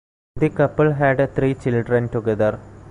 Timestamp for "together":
2.09-2.59